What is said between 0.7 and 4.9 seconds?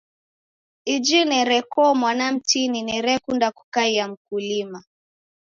Iji nerekoo mwana mtini nerekunda kukaia mkulima.